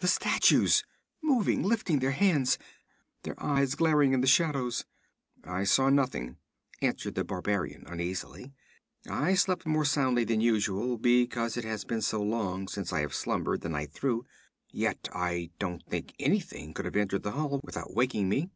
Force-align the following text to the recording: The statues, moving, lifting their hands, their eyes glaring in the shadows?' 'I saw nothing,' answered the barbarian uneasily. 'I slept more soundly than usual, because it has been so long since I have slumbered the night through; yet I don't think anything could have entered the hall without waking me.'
The 0.00 0.08
statues, 0.08 0.84
moving, 1.22 1.62
lifting 1.62 2.00
their 2.00 2.10
hands, 2.10 2.58
their 3.22 3.42
eyes 3.42 3.74
glaring 3.74 4.12
in 4.12 4.20
the 4.20 4.26
shadows?' 4.26 4.84
'I 5.42 5.64
saw 5.64 5.88
nothing,' 5.88 6.36
answered 6.82 7.14
the 7.14 7.24
barbarian 7.24 7.84
uneasily. 7.86 8.52
'I 9.08 9.32
slept 9.36 9.64
more 9.64 9.86
soundly 9.86 10.24
than 10.24 10.42
usual, 10.42 10.98
because 10.98 11.56
it 11.56 11.64
has 11.64 11.86
been 11.86 12.02
so 12.02 12.20
long 12.22 12.68
since 12.68 12.92
I 12.92 13.00
have 13.00 13.14
slumbered 13.14 13.62
the 13.62 13.70
night 13.70 13.92
through; 13.94 14.26
yet 14.70 15.08
I 15.14 15.48
don't 15.58 15.82
think 15.88 16.12
anything 16.18 16.74
could 16.74 16.84
have 16.84 16.94
entered 16.96 17.22
the 17.22 17.32
hall 17.32 17.58
without 17.64 17.94
waking 17.94 18.28
me.' 18.28 18.50